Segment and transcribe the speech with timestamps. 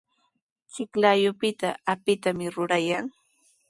[0.71, 3.05] Chiklayupitaqa apitami rurayan.